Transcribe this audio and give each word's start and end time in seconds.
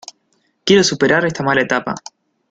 Quiero 0.63 0.83
superar 0.83 1.25
esta 1.27 1.43
mala 1.43 1.61
etapa. 1.61 1.93